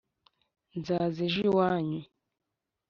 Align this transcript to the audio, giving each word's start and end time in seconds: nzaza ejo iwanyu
nzaza 0.79 1.19
ejo 1.27 1.39
iwanyu 1.49 2.01